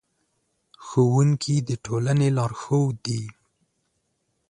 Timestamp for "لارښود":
2.37-2.95